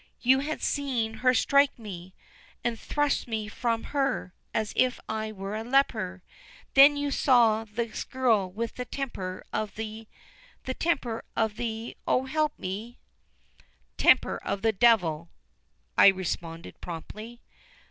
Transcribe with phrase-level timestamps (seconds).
[0.21, 2.15] You had seen her strike me,
[2.63, 6.23] and thrust me from her as if I were a leper.
[6.73, 10.07] Then you saw this girl with the temper of the
[10.63, 12.97] the temper of the oh, help me"
[13.99, 15.29] "Temper of the devil,"
[15.95, 17.43] I responded promptly.